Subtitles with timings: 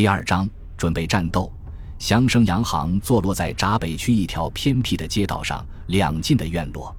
[0.00, 0.48] 第二章
[0.78, 1.52] 准备战斗。
[1.98, 6.96] 祥生洋行坐落在闸北区一条偏僻的街道上，两进的院落，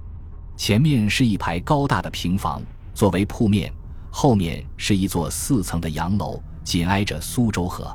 [0.56, 2.62] 前面是一排高大的平房
[2.94, 3.72] 作为铺面，
[4.08, 7.92] 后面是一座四层的洋楼，紧挨着苏州河。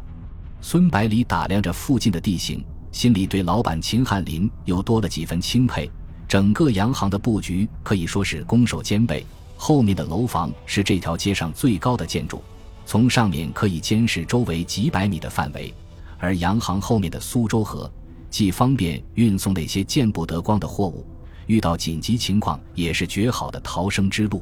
[0.59, 2.62] 孙百里打量着附近的地形，
[2.92, 5.89] 心里对老板秦汉林又多了几分钦佩。
[6.28, 9.26] 整个洋行的布局可以说是攻守兼备。
[9.55, 12.44] 后面的楼房是这条街上最高的建筑。
[12.88, 15.74] 从上面可以监视周围几百米的范围，
[16.17, 17.91] 而洋行后面的苏州河
[18.30, 21.05] 既方便运送那些见不得光的货物，
[21.47, 24.41] 遇到紧急情况也是绝好的逃生之路。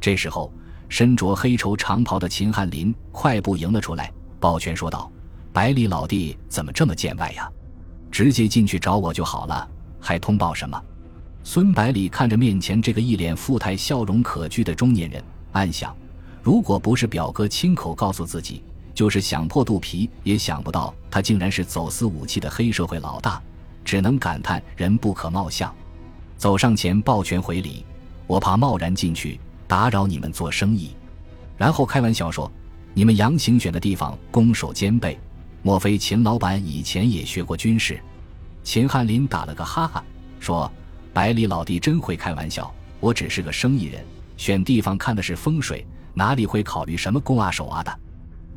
[0.00, 0.52] 这时候，
[0.88, 5.10] 身着黑绸长袍的秦汉林快步迎了出来，抱拳说道
[5.52, 7.50] ：“百里老弟怎么这么见外呀？
[8.12, 10.80] 直接进去找我就好了，还通报什么？”
[11.42, 15.20] 孙百里看着面前这个一脸富态、笑容可掬的中年人，
[15.50, 15.92] 暗想。
[16.42, 23.40] 如果不是表哥亲口告诉自己，就是想破肚皮也想不到他竟然是走私武器的黑社会老大，
[23.84, 25.72] 只能感叹人不可貌相。
[26.36, 27.84] 走上前抱拳回礼，
[28.26, 30.90] 我怕贸然进去打扰你们做生意。
[31.56, 32.50] 然后开玩笑说
[32.92, 35.16] ：“你们杨行选的地方攻守兼备，
[35.62, 38.00] 莫非秦老板以前也学过军事？”
[38.64, 40.04] 秦汉林打了个哈哈，
[40.40, 40.70] 说
[41.14, 44.04] ：“百里老弟真会开玩笑，我只是个生意人，
[44.36, 47.98] 选地方看的是风水。”哪里会考虑什么攻啊守啊的？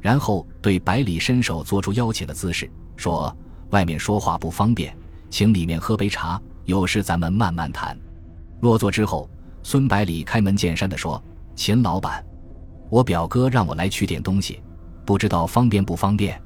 [0.01, 3.35] 然后对百里伸手做出邀请的姿势，说
[3.71, 4.95] ：“外面说话不方便，
[5.31, 7.97] 请里面喝杯茶，有事咱们慢慢谈。”
[8.61, 9.27] 落座之后，
[9.63, 11.21] 孙百里开门见山地说
[11.55, 12.23] ：“秦老板，
[12.89, 14.61] 我表哥让我来取点东西，
[15.05, 16.39] 不知道方便不方便？”“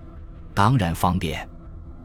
[0.55, 1.45] 当然方便。”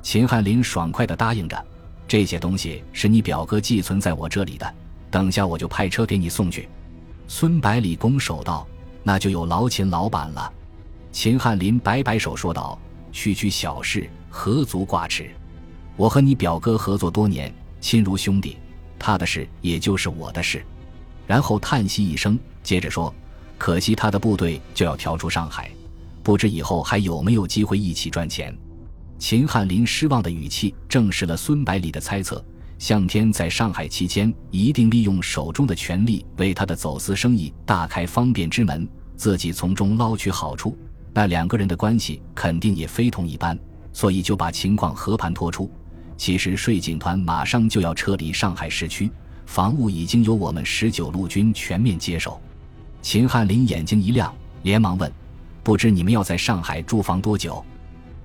[0.02, 1.64] 秦汉林爽快地答应着
[2.08, 4.74] ：“这些东西是你表哥寄存在我这里的，
[5.10, 6.68] 等下我就派车给你送去。”
[7.28, 8.66] 孙百里拱手道。
[9.06, 10.52] 那就有劳秦老板了，
[11.12, 12.76] 秦汉林摆摆手说道
[13.12, 15.30] ：“区区小事，何足挂齿？
[15.94, 18.56] 我和你表哥合作多年，亲如兄弟，
[18.98, 20.64] 他的事也就是我的事。”
[21.28, 23.14] 然后叹息一声，接着说
[23.58, 25.70] ：“可惜他的部队就要调出上海，
[26.22, 28.56] 不知以后还有没有机会一起赚钱。”
[29.18, 32.44] 秦汉林失望的语气证实了孙百里的猜测。
[32.78, 38.86] 向天在上海期间，一定利用手中的权力为他的走私生意大开方便之门，
[39.16, 40.76] 自己从中捞取好处。
[41.12, 43.58] 那两个人的关系肯定也非同一般，
[43.92, 45.70] 所以就把情况和盘托出。
[46.16, 49.10] 其实税警团马上就要撤离上海市区，
[49.46, 52.40] 防务已经由我们十九路军全面接手。
[53.00, 55.10] 秦汉林眼睛一亮，连忙问
[55.62, 57.64] ：“不知你们要在上海驻防多久？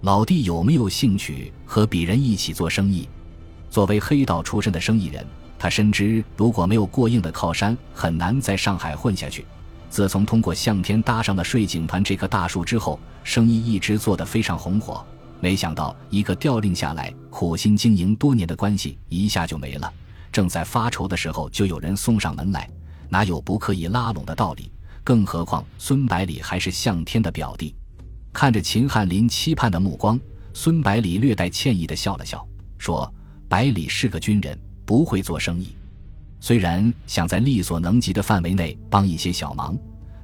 [0.02, 3.08] 老弟有没有兴趣和鄙人一起做生意？”
[3.70, 5.26] 作为黑道出身的生意人，
[5.58, 9.46] 他深知如果没有过硬的靠山，很难在上海混下去。
[9.90, 15.06] 自从通过向天搭上了税警团这棵大树之后，生意一直做得非常红火。
[15.40, 19.92] 没想到一个调令下来，苦心经营多年的关系一下就没了。
[20.32, 22.70] 正在发愁的时候，就有人送上门来，
[23.08, 24.72] 哪有不可以拉拢的道理？
[25.04, 27.74] 更何况孙百里还是向天的表弟。
[28.32, 30.20] 看着秦汉林期盼的目光，
[30.54, 32.48] 孙百里略带歉意的笑了笑，
[32.78, 33.12] 说。
[33.50, 34.56] 百里是个军人，
[34.86, 35.70] 不会做生意。
[36.40, 39.76] 虽然想在力所能及的范围内帮一些小忙，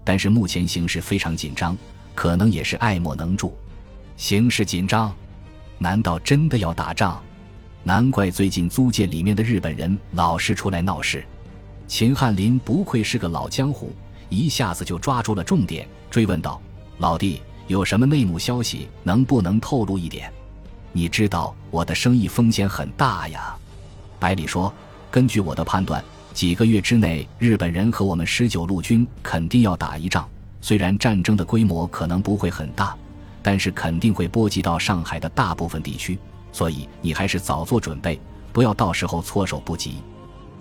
[0.04, 1.76] 但是目前形势非常紧张，
[2.14, 3.58] 可能也是爱莫能助。
[4.16, 5.12] 形势紧张，
[5.80, 7.20] 难道真的要打仗？
[7.84, 11.26] 难怪最近租界里面的日本人老是出来闹事。
[11.88, 13.92] 秦汉林不愧是个老江湖，
[14.30, 16.62] 一下子就抓住了重点，追问道
[17.00, 20.32] ：“老弟，有什么内幕消息，能不能透露一点？”
[20.98, 23.54] 你知道我的生意风险很大呀，
[24.18, 24.74] 百里说
[25.12, 26.02] ：“根据我的判断，
[26.34, 30.26] 几个月之内，日本人和我们十九路军肯定要打一仗。
[30.62, 32.96] 虽然战争的规模可能不会很大，
[33.44, 36.18] 但是肯定会波及到上海的大部分地区。
[36.54, 38.18] 所以你还是早做准备，
[38.54, 39.96] 不要到时候措手不及。”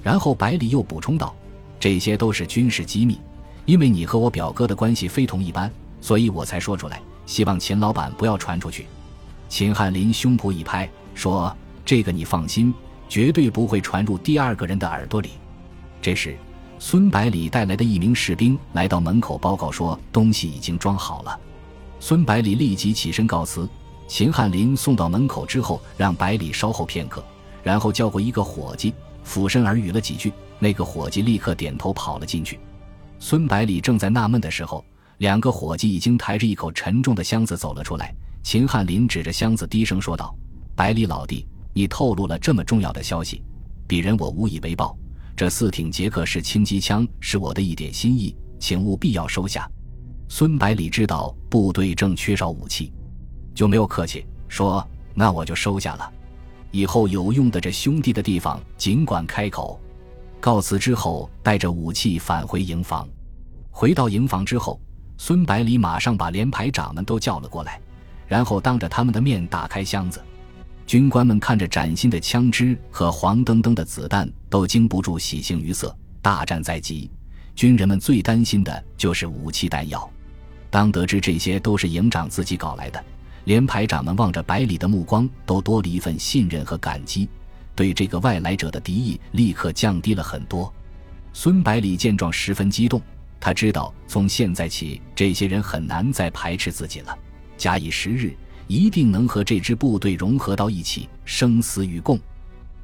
[0.02, 1.32] 然后百里又补充道
[1.78, 3.20] ：“这些都是军事机密，
[3.66, 5.70] 因为你和我表哥的关系非同一般，
[6.00, 8.88] 所以我才说出来，希望秦老板不要传出去。”
[9.54, 11.56] 秦汉林胸脯一拍，说
[11.86, 12.74] ：“这个你放心，
[13.08, 15.30] 绝对不会传入第二个人的耳朵里。”
[16.02, 16.36] 这时，
[16.80, 21.38] 孙百里带来的一名士兵来到门口报告说：“东西已经装好了。”
[22.02, 23.68] 孙百里立即起身告辞。
[24.08, 27.24] 秦汉林送到门口之后，让百里稍后片刻，
[27.62, 28.92] 然后叫过一个伙计，
[29.22, 30.32] 俯身耳语了几句。
[30.58, 32.58] 那个伙计立刻点头跑了进去。
[33.20, 34.84] 孙百里正在纳闷的时候，
[35.18, 38.12] 两个伙计已经抬着一口沉重的箱子走了出来。
[38.44, 40.36] 秦汉林指着箱子低声说道
[40.76, 43.42] ：“百里老弟，你透露了这么重要的消息，
[43.88, 44.94] 鄙人我无以为报。
[45.34, 49.66] 这四挺捷克式轻机枪是我的一点心意，请务必要收下。”
[50.28, 52.92] 孙百里知道部队正缺少武器，
[53.54, 54.86] 就没有客气，说
[55.16, 56.12] ：“那我就收下了。
[56.70, 59.80] 以后有用的这兄弟的地方，尽管开口。”
[60.38, 63.08] 告辞之后，带着武器返回营房。
[63.70, 64.78] 回到营房之后，
[65.16, 67.80] 孙百里马上把连排长们都叫了过来，
[68.26, 70.22] 然后当着他们的面打开箱子。
[70.86, 75.96] 军官们看着崭新的枪支和黄澄澄的子弹，都经不住喜形于色。
[76.20, 77.10] 大战在即，
[77.54, 80.10] 军人们最担心的就是武器弹药。
[80.70, 83.02] 当得知这些都是营长自己搞来的，
[83.44, 87.28] 连排长们望着百里的目光都多了一份信任和感激，
[87.74, 90.72] 对这个外来者的敌意立刻降低了很多。
[91.32, 93.00] 孙百里见状十分激动，
[93.40, 97.16] 他知道从现在起，这些人很难再排斥自己了。
[97.56, 98.34] 假以时日。
[98.66, 102.18] 一定能和这支部队融合到一起，生死与共。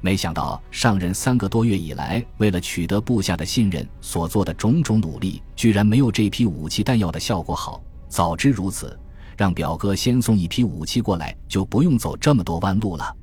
[0.03, 7.83] 没想到上任三个多月以来，为了取得部下的信任所做的种种努力，居然没有这批武器弹药的效果好。
[8.11, 8.95] 早知如此，
[9.39, 13.17] 让表哥先送一批武器过来，就不用走这么多弯路了。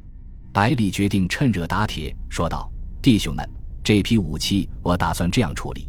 [0.52, 2.68] 百里决定趁热打铁，说道
[3.04, 3.48] ：“弟兄们，
[3.84, 5.88] 这批武器我打算这样处理：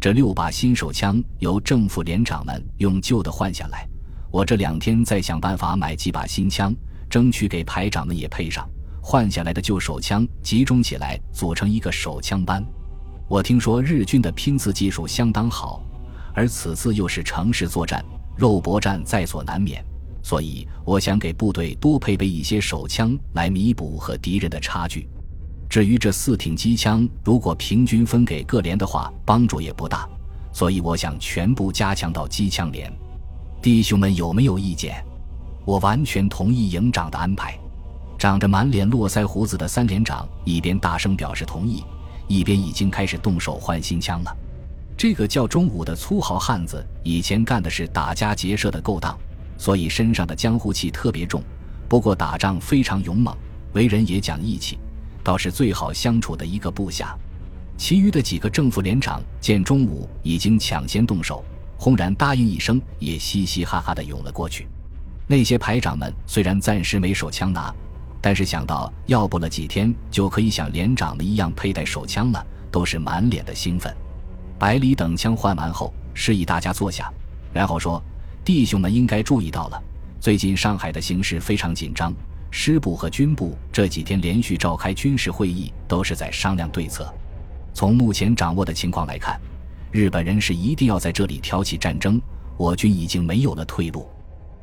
[0.00, 3.88] 这六把新手枪由正副连长们用旧的换下来。”
[4.30, 6.74] 我这两天再想办法买几把新枪，
[7.08, 8.68] 争取给排长们也配上
[9.00, 12.64] 换下来的旧手枪，集中起来组成一个手枪班。
[13.26, 15.82] 我听说日军的拼刺技术相当好，
[16.34, 18.04] 而此次又是城市作战，
[18.36, 19.82] 肉搏战在所难免，
[20.22, 25.08] 所以我想给部队多配备一些手枪来弥补和敌人的差距。
[25.70, 30.08] 至于这四挺机枪，如果平均分给各连的话，帮助也不大，
[30.52, 32.90] 所以我想全部加强到机枪连。
[33.60, 35.04] 弟兄们有没有意见？
[35.64, 37.58] 我完全同意营长的安排。
[38.16, 41.82] 长着满脸络腮胡子的三连长一边大声表示同意，
[42.28, 44.36] 一边已经开始动手换新枪了。
[44.96, 49.16] 这个叫钟武的粗豪汉子以前干的是打家劫舍的勾当，
[49.56, 51.42] 所以身上的江湖气特别重。
[51.88, 53.36] 不过打仗非常勇猛，
[53.72, 54.78] 为人也讲义气，
[55.24, 57.16] 倒是最好相处的一个部下。
[57.76, 61.44] 其余的几个正副连长见钟武已经抢先动手。
[61.78, 64.66] 轰然答应一声，也嘻嘻哈哈地涌了过去。
[65.28, 67.72] 那些排长们虽然暂时没手枪拿，
[68.20, 73.94] 但是想到要不了几天就可以像连长们一样佩戴手枪了，都是满脸的兴奋。
[74.58, 77.12] 百里等枪换完后，示意大家坐下，
[77.52, 78.02] 然后说
[78.44, 79.80] ：“弟兄们应该注意到了，
[80.18, 82.12] 最近上海的形势非常紧张，
[82.50, 87.08] 师部和军部这几天连续召开军事会议，都是在商量对策。
[87.72, 89.40] 从目前掌握的情况来看。”
[89.90, 92.20] 日本人是一定要在这里挑起战争，
[92.56, 94.08] 我军已经没有了退路。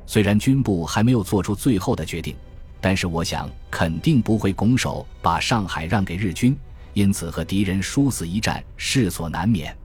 [0.06, 2.36] 虽然军部还没有做出最后的决定，
[2.80, 6.56] 但是我想肯定不会拱手把上海让给日军，
[6.94, 9.76] 因此和敌人殊死一战势所难免。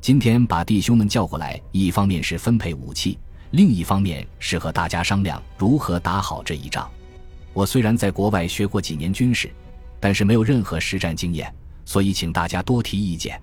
[0.00, 3.18] 今天把弟兄们叫过来，一方面是分配武器，
[3.50, 6.90] 另一方面是和大家商量如何打好这一仗。
[7.52, 9.50] 我虽然在国外学过几年军事，
[10.00, 11.52] 但是没有任何实战经验，
[11.84, 13.38] 所以请大家多提意见。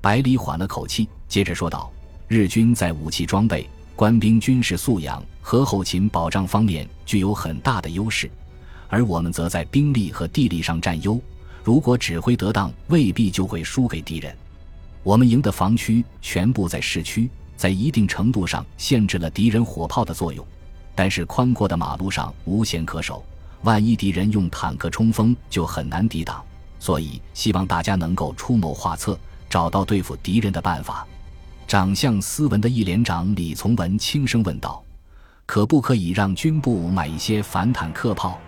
[0.00, 1.90] 百里缓了口气，接着说道
[2.28, 8.30] ：“日军在武器装备、官兵军事素养和后勤保障方面具有很大的优势，
[8.88, 11.20] 而我们则在兵力和地利上占优。
[11.64, 14.34] 如果指挥得当，未必就会输给敌人。
[15.02, 20.46] 我们营的防区全部在市区，在一定程度上限制了敌人火炮的作用，
[20.94, 23.24] 但是宽阔的马路上无险可守。
[23.62, 26.40] 万一敌人用坦克冲锋，就很难抵挡。
[26.78, 31.06] 所以，希望大家能够出谋划策。”找到对付敌人的办法。
[31.66, 34.82] 长相斯文的一连长李从文轻声问道
[35.44, 38.38] ：“可不可以让军部买一些反坦克炮？”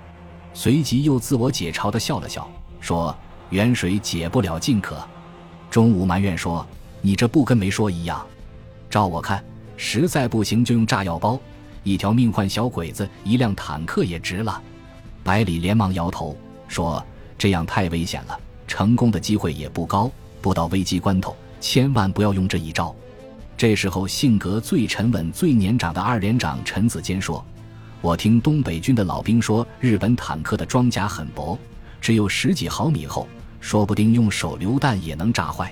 [0.54, 2.49] 随即又自我解嘲的笑了笑，
[2.80, 3.14] 说
[3.50, 5.07] ：“远水解不了近渴。”
[5.71, 6.66] 中午埋怨说
[7.02, 8.26] ：“你这不跟没说一样？
[8.88, 9.45] 照我看，
[9.76, 11.38] 实在不行就用炸药包，
[11.85, 14.61] 一条命换小鬼子，一辆坦克也值了。”
[15.23, 17.04] 百里连忙摇头说
[17.37, 22.94] ：“这样太危险了，成功的机会也不高。”不到危机关头，千万不要用这一招。
[23.56, 27.44] 这时候，性格最沉稳、最年长的二连长陈子坚说
[28.00, 31.59] ：“我听东北军的老兵说，日本坦克的装甲很薄，
[32.00, 33.28] 只有十几毫米厚，
[33.61, 35.70] 说不定用手榴弹也能炸坏。”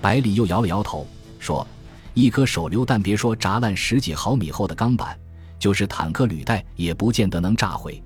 [0.00, 1.04] 百里又摇了摇头
[1.40, 1.66] 说
[2.14, 5.18] ：“一颗手榴弹，别说炸烂十几毫米厚的钢板，
[5.58, 8.00] 就是坦克履带也不见得能炸毁。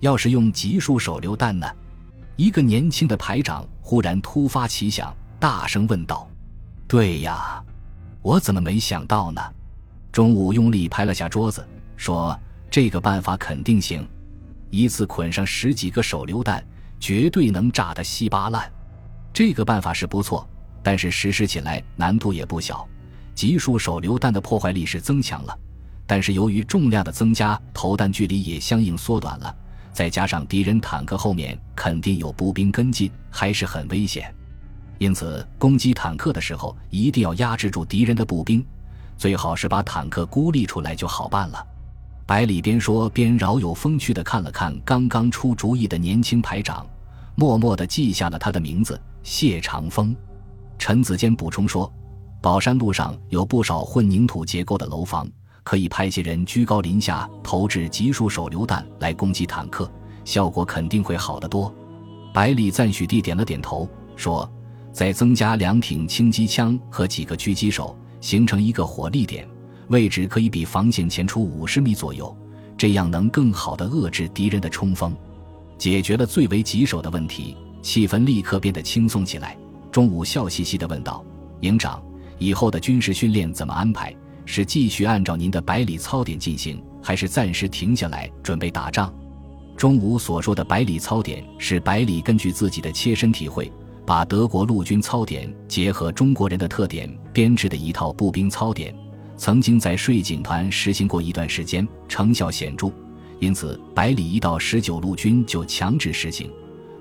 [0.00, 1.66] 要是用集束手榴弹呢？”
[2.36, 5.14] 一个年轻的排长忽然突发奇想。
[5.44, 6.26] 大声问道
[6.88, 7.62] ：“对呀，
[8.22, 9.42] 我怎么没想到呢？”
[10.10, 11.62] 中午用力拍了下桌子，
[11.98, 12.34] 说
[12.72, 14.08] ：“这个办法肯定行，
[14.70, 16.64] 一次捆上十几个手榴弹，
[16.98, 18.72] 绝对能炸得稀巴烂。
[19.34, 20.48] 这个办法是不错，
[20.82, 22.88] 但是实施起来难度也不小。
[23.34, 25.54] 集束手榴弹的破坏力是增强了，
[26.06, 29.54] 但是由于重量的增加，投弹距离也相应缩短了。
[29.92, 34.34] 再加上敌人坦克后面肯定有步兵跟进，还是很危险。
[34.98, 38.64] 因此，攻击坦克的时候一定要压制住敌人的步兵，
[39.16, 41.66] 最好是把坦克孤立出来就好办了。
[42.26, 46.86] 百里边说边饶有风趣地看了看刚刚出主意的年轻排长，
[47.34, 50.16] 默默地记下了他的名字谢长风。
[50.78, 51.92] 陈子坚补充说
[52.40, 55.28] ：“宝山路上有不少混凝土结构的楼房。”
[55.64, 59.90] 可以派些人居高临下投掷集束手榴弹来攻击坦克，
[60.22, 61.74] 效果肯定会好得多。
[62.34, 64.46] 百里赞许地点了点头，说
[64.94, 69.44] ：“再增加两挺轻机枪和几个狙击手，形成一个火力点，
[69.88, 72.34] 位置可以比防线前出五十米左右，
[72.78, 75.12] 这样能更好地遏制敌人的冲锋，
[75.76, 79.54] 解决了最为棘手的问题。”气氛立刻变得轻松起来。
[79.90, 81.22] 中午笑嘻嘻地问道
[81.60, 82.02] ：“营长，
[82.38, 84.14] 以后的军事训练怎么安排？”
[84.46, 89.12] 是继续按照您的百里操点进行，还是暂时停下来准备打仗？
[89.76, 93.70] 中午所说的百里操点是百里根据自己的切身体会，
[94.06, 98.94] 把德国陆军操点结合中国人的特点编制的一套步兵操点，
[99.36, 102.90] 曾经在税警团实行过一段时间，成效显著，
[103.40, 106.50] 因此百里一到十九路军就强制实行。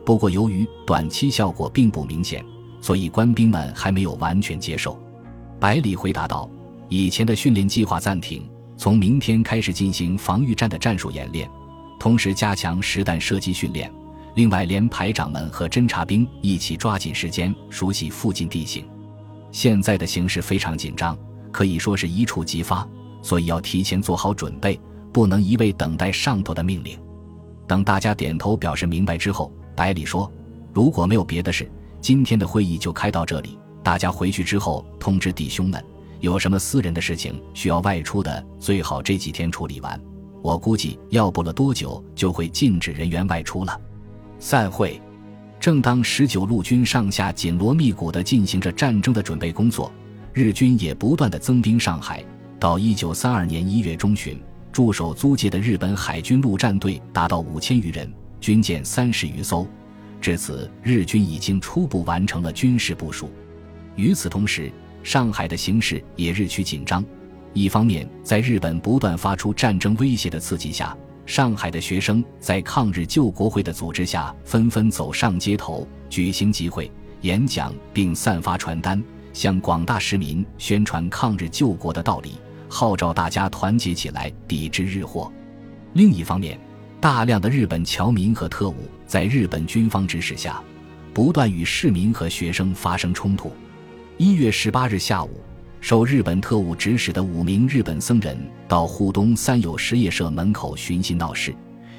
[0.05, 2.43] 不过由于短期效果并不明显，
[2.81, 4.97] 所以官兵们还没有完全接受。
[5.59, 6.49] 百里回答道。
[6.89, 11.49] 以前的训练计划暂停，从明天开始进行防御战的战术演练，
[11.99, 13.91] 同时加强实弹射击训练。
[14.35, 18.83] 另外，连排长们和侦察兵一起抓紧时间熟悉附近地形。
[19.51, 21.17] 现在的形势非常紧张，
[21.51, 22.87] 可以说是一触即发，
[23.21, 24.79] 所以要提前做好准备，
[25.11, 26.97] 不能一味等待上头的命令。
[27.67, 30.31] 等大家点头表示明白之后，百里说
[30.73, 31.71] ：“如果没有别的事，
[32.01, 33.57] 今天的会议就开到这里。
[33.83, 35.83] 大家回去之后通知弟兄们。”
[36.19, 40.01] 有什么私人的事情需要外出的，最好这几天处理完。
[40.41, 43.77] 我估计要不了多久就会禁止人员外出了。
[44.43, 44.99] 散会。
[45.57, 49.89] 正当十九路军上下紧锣密鼓地进行着战争的准备工作，
[50.33, 52.21] 日军也不断地增兵上海。
[52.59, 54.37] 到一九三二年一月中旬，
[54.69, 59.65] 驻守租界的日本海军陆战队达到五千余人，军舰三十余艘。
[60.19, 63.31] 至此，日军已经初步完成了军事部署。
[63.95, 64.69] 与此同时，
[65.03, 67.01] 上海的形势也日趋紧张。
[67.53, 70.93] 一方面，在日本不断发出战争威胁的刺激下，
[71.25, 79.01] 上海的学生在抗日救国会的组织下，纷纷走上街头，举行集会、演讲，并散发传单，
[79.31, 82.33] 向广大市民宣传抗日救国的道理，
[82.67, 85.31] 号召大家团结起来抵制日货。
[85.93, 86.59] 另一方面，
[86.99, 88.75] 大量的日本侨民和特务
[89.07, 90.61] 在日本军方指使下，
[91.13, 93.51] 不断与市民和学生发生冲突。
[94.17, 95.41] 一月十八日下午，
[95.83, 98.37] 受日本特务指使的五名日本僧人
[98.69, 101.53] 到沪东三友实业社门口寻衅闹事，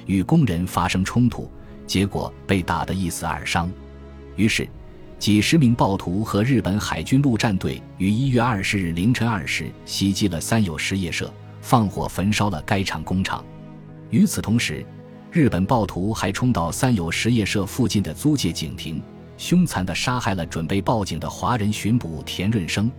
[0.06, 1.50] 与工人发生冲突，
[1.86, 3.70] 结果被打得一死二伤。
[4.36, 4.66] 于是，
[5.18, 13.44] 几十名暴徒和日本海军陆战队于一月二十日凌晨二时袭击了三友实业社，放火焚烧了该厂工厂。
[14.08, 14.82] 与此同时，
[15.30, 19.02] 日本暴徒还冲到三友实业社附近的租界警亭。
[19.36, 22.90] 凶残地杀害了准备报警的华人巡捕田润生，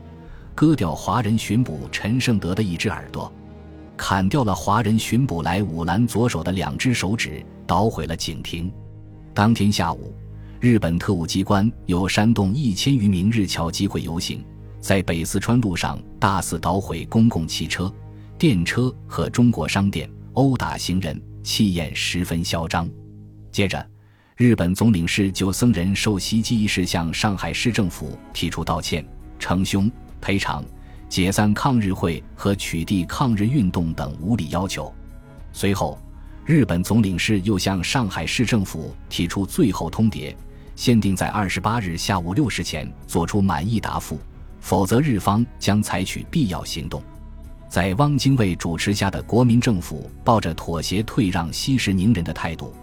[0.56, 3.32] 割掉华人巡捕陈胜德的一只耳朵，
[3.98, 8.72] 砍掉了华人巡捕来武兰左手的两只手指，捣毁了警亭。
[9.34, 10.16] 当天下午，
[10.62, 14.44] 日本特务机关有煽动一千余名日侨集会游行，
[14.80, 17.94] 在北四川路上大肆捣毁公共汽车、
[18.38, 22.90] 电车和中国商店，殴打行人，气焰十分嚣张。
[23.52, 23.86] 接着。
[24.38, 29.08] 日本总领事就僧人受袭击一事向上海市政府提出道歉、
[29.40, 29.90] 称凶、
[30.22, 30.64] 赔偿、
[31.10, 34.94] 解散抗日会和取缔抗日运动等无理要求。
[35.54, 35.98] 随后，
[36.46, 40.36] 日本总领事又向上海市政府提出最后通牒，
[40.76, 44.20] 限定在二十八日下午六时前作出满意答复，
[44.60, 47.02] 否则日方将采取必要行动。
[47.68, 52.74] 在汪精卫主持下的国民政府抱着妥协退让、息事宁人的态度。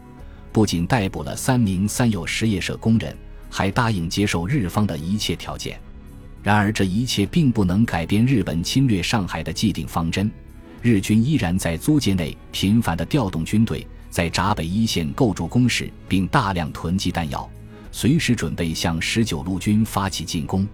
[0.53, 3.17] 不仅逮捕了三名三友实业社工人，
[3.49, 5.81] 还答应接受日方的一切条件。
[6.42, 10.30] 然而，这一切并不能改变日本侵略上海的既定方针。
[10.80, 17.49] 日军依然在租界内频繁地调动军队，在闸北一线构筑工事，并大量囤积弹药，
[17.92, 20.66] 随时准备向十九路军发起进攻。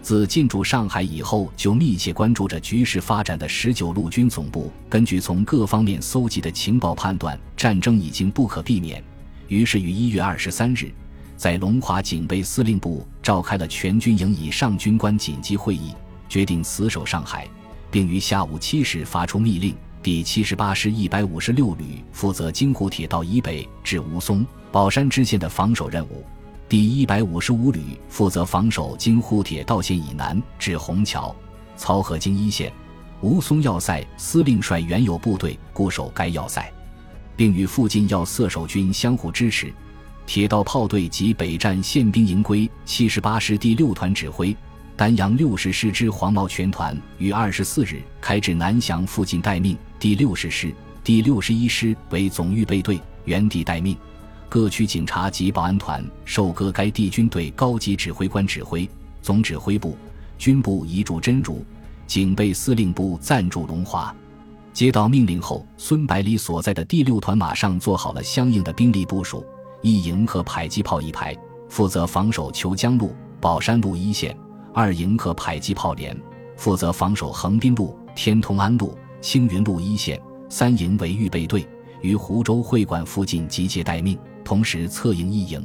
[0.00, 9.04] 自进驻上海以后，就密切关注着局势发展的十九路军总部，根据从各方面搜集的情报判断，战争已经不可避免。
[9.48, 10.90] 于是于一月二十三日，
[11.36, 15.92] 在龙华警备司令部召开了全军营以上军官紧急会议，
[16.28, 17.48] 决定死守上海，
[17.90, 26.24] 并于下午七时发出密令：第七十八师一百五十六旅负责京沪铁道以北至吴淞、宝山支线的防守任务；
[26.68, 31.34] 第一百五十五旅负责防守京沪铁道线以南至虹桥、
[31.76, 32.72] 漕河泾一线。
[33.20, 36.72] 吴淞要塞司令率原有部队固守该要塞，
[37.36, 39.72] 并与附近要塞守军相互支持。
[40.26, 44.56] 铁道炮队及北站宪兵营归七十八师第六团指挥。
[44.96, 53.96] 丹阳六十师之黄毛全团于二十四日开至南翔附近待命，第六十师、第六十一师为总预备队，原地待命。
[54.48, 58.88] 各区警察及保安团受各该地军队高级指挥官指挥。
[59.22, 59.96] 总指挥部、
[60.36, 61.64] 军部移驻真如，
[62.06, 64.14] 警备司令部暂驻龙华。
[64.72, 69.44] 接到命令后，孙百里所在的第六团马上做好了相应的兵力部署，
[69.82, 71.36] 一营和迫击炮一排，
[71.68, 74.36] 负责防守虬江路、宝山路一线。
[74.72, 76.16] 二营和迫击炮连
[76.56, 80.16] 负责防守横滨路、天通安路、青云路一线；
[80.48, 81.66] 三营为预备队，
[82.00, 84.16] 于湖州会馆附近集结待命。
[84.44, 85.62] 同时策应一营，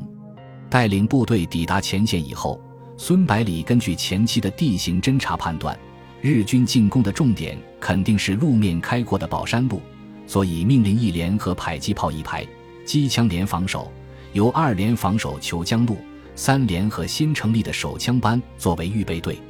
[0.69, 2.59] 带领部队抵达前线以后，
[2.97, 5.77] 孙百里根据前期的地形侦察判断，
[6.21, 9.81] 日军进攻的重点肯定是路面开阔的宝山路，
[10.25, 12.45] 所以命令一连和迫击炮一排，
[12.85, 13.91] 机枪连防守，
[14.37, 15.97] 由二连防守虬江路。
[16.35, 19.41] 三连和新成立的手枪班作为预备队，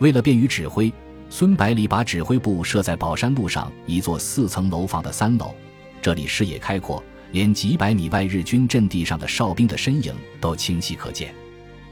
[0.00, 0.92] 为了便于指挥，
[1.30, 5.54] 孙百里把指挥部设在宝山路上一座四层楼房的三楼，
[6.02, 7.00] 这里视野开阔，
[7.30, 11.32] 连几百米外日军阵地上的哨兵的身影都清晰可见。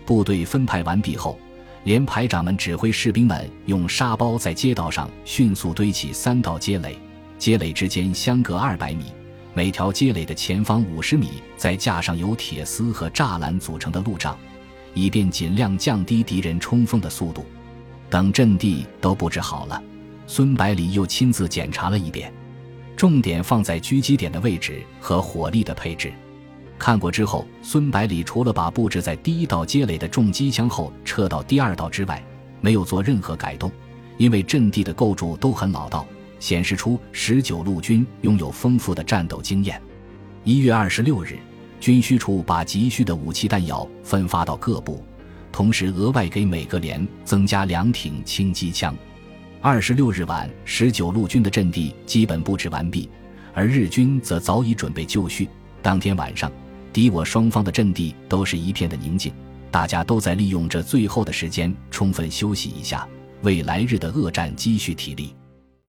[0.04, 1.38] 部队分派完毕后，
[1.84, 6.98] 连排长们指挥士兵们用沙包在街道上迅速堆起三道街垒，
[7.38, 9.04] 街垒之间相隔二百米。
[9.54, 14.34] 每条街垒的前方五十米，再架上由铁丝和栅栏组成的路障，
[14.94, 17.44] 以便尽量降低敌人冲锋的速度。
[18.08, 19.82] 等阵地都布置好了，
[20.26, 22.32] 孙百里又亲自检查了一遍，
[22.96, 26.10] 重点放在狙击点的位置和火力的配置。
[26.78, 32.24] 看过之后，孙百里除了把布置在第一道街垒的重机枪后撤到第二道之外，
[32.62, 33.70] 没有做任何改动，
[34.16, 36.06] 因为阵地的构筑都很老道。
[36.42, 39.80] 显示出十九路军拥有丰富的战斗经验。
[40.42, 41.38] 一月二十六日，
[41.78, 45.04] 军需处把急需的武器弹药分发到各部，
[45.52, 48.92] 同时额外给每个连增加两挺轻机枪。
[49.60, 53.08] 二十六日晚，十九路军的阵地基本布置完毕，
[53.54, 55.48] 而日军则早已准备就绪。
[55.80, 56.50] 当天晚上，
[56.92, 59.32] 敌我双方的阵地都是一片的宁静，
[59.70, 63.06] 大家都在利用这最后的时间充分休息一下，
[63.42, 65.36] 为来日的恶战积蓄体力。